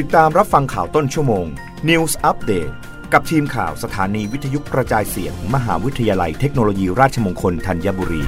[0.00, 1.46] ติดตามรับฟังข่าวต้นชั่วโมง
[1.88, 2.72] News Update
[3.12, 8.22] กับทีมข่าวสถานีวิทยุกระจายเสียง มหาวิทยาลัยเทคโนโลยีราชมงคลธัญบุรี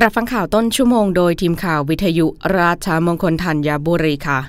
[0.00, 2.26] รับฟังข่าวต้นชั่วโมงโดยทีมข่าววิทยุ
[2.58, 4.40] ราชมงคลธัญบุรีค่ะ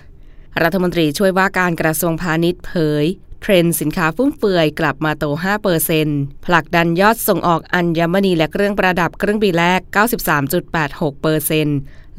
[0.61, 2.71] รัฐมนตรีช่วยว่าการกระทรวงพาณิชย์เผ
[3.03, 3.05] ย
[3.41, 6.07] เทรนด์สินค้าฟุ่มเฟือยกลับมาโต5%เปอร์เซ็น
[6.45, 9.79] ผลักดันยอดส่งออกอัญมณีและเครื่องประดับครึ่งปีแรก
[10.51, 11.67] 93.86%เปอร์เซ็น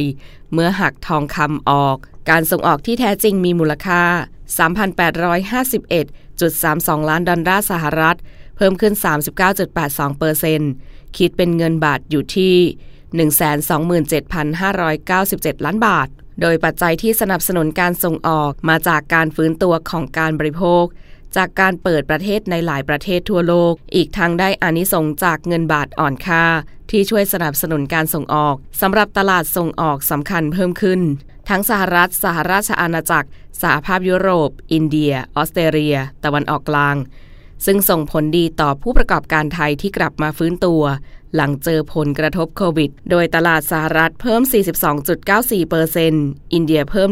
[0.54, 1.98] เมื่อหักทองคำออก
[2.30, 4.02] การส่งออกที่แท้จริงมีมูลค่า
[4.60, 8.18] 3,851.32 ล้านดอลลาร์สหรัฐ
[8.56, 8.94] เพิ่มขึ้น
[10.26, 12.56] 39.82%คิดเป็นเงินบาทอยู่ที่
[14.26, 16.08] 127,597 ล้านบาท
[16.42, 20.86] โดยปัจจัยที่สนับสนุนการส่งออกมาจากการฟื้นตัวของการบริโภค
[21.36, 26.46] จากการเปิดประเทศในหลายประเทศทั่วโลก อีกทั้งได้อานิสงจากเงินบาทอ่อนค่า
[26.92, 31.02] ที่ช่วยสนับสนุนการส่งออกสำหรับตลาดส่งออกสำคัญเพิ่มขึ้น
[31.50, 33.30] ทั้งสหรัฐ สหราชอาณาจักร
[33.62, 36.96] สหภาพยุโรป อินเดีย ออสเตรเลีย ตะวันออกกลาง
[37.66, 40.84] ซึ่งส่งผลดีต่อผู้ประกอบการไทยที่กลับมาฟื้นตัว
[41.36, 44.42] หลังเจอผลกระทบโควิด โดยตลาดสหรัฐเพิ่ม
[45.08, 47.10] 42.94%อินเดียเพิ่ม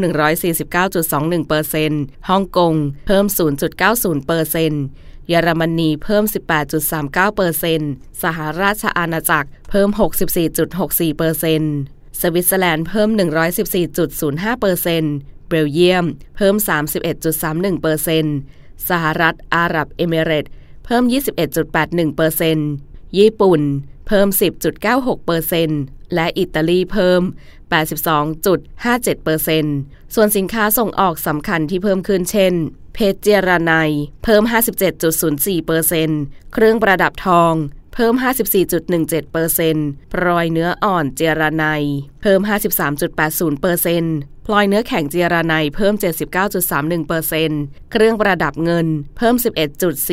[0.73, 2.73] 149.21%ฮ่องกง
[3.07, 3.25] เพิ่ม
[4.07, 6.23] 0.90%เยอรมนีเพิ่ม
[7.03, 9.89] 18.39%สหราชอาณาจักรเพิ่ม
[11.05, 13.09] 64.64%สวิตเซอร์แลนด์เพิ่ม
[14.69, 16.05] 114.05%เบลเยียม
[16.37, 20.45] เพิ่ม 31.31% สหรัฐอาหรับเอมิเรต
[20.85, 23.61] เพิ่ม 21.81%ญี่ปุ่น
[24.07, 24.27] เพิ่ม
[25.41, 27.21] 10.96%และอิตาลีเพิ่ม
[27.73, 32.53] 82.57%ส่วนสินค้าส่งออกสำคัญที่เพิ่มขึ้นเช่น
[32.93, 33.73] เพชรเจรไน
[34.23, 34.43] เพิ่ม
[35.27, 37.53] 57.04%เครื่องประดับทอง
[37.99, 38.15] เพิ่ม
[38.93, 41.65] 54.17%พลอยเนื้ออ่อนเจรไน
[42.21, 42.39] เพิ่ม
[43.43, 45.93] 53.80%พลอยเนื้อแข็งเจรไนเพิ่ม
[46.77, 48.87] 79.31%เครื่องประดับเงิน
[49.17, 49.35] เพิ่ม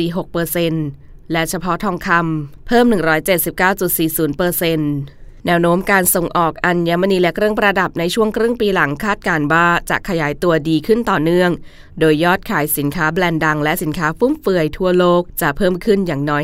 [0.07, 11.51] 11.46%และเฉพาะทองคำเพิ่ม 179.40% แนวโน้มการส่งออกอัญมณีและเครื่องประดับในช่วงครึ่งปีหลังคาดการว่าจะขยายตัวดีขึ้นต่อเนื่อง
[11.99, 16.43] โดยยอดขายสินค้าแบรนด์ดังและสินค้าฟุ่มเฟือยทั่วโลกจะเพิ่มขึ้นอย่างน้อย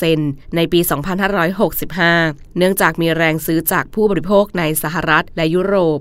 [0.00, 0.80] 5%ในปี
[1.68, 5.98] 2565 เนื่องจากมีแรงซื้อจากผู้บริโภคในสหรัฐและยุโรป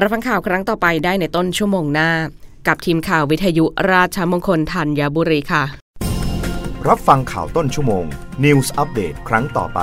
[0.00, 2.10] รับฟังข่าวครั้งต่อไปได้ในต้นชั่วโมงหน้า
[2.66, 5.64] กับทีมข่าววิทยุราชมงคลธัญบุรีค่ะ
[6.88, 8.04] รับฟังข่าวต้นชั่วโมง
[8.44, 9.82] News Update ครั้งต่อไป